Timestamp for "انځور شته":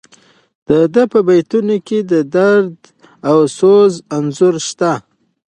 4.17-4.93